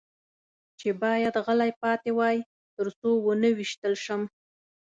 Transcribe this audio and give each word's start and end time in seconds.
چې 0.79 0.89
باید 1.01 1.33
غلی 1.45 1.71
پاتې 1.81 2.09
وای، 2.17 2.37
تر 2.75 2.87
څو 2.99 3.09
و 3.23 3.27
نه 3.41 3.49
وېشتل 3.57 3.93
شم. 4.03 4.21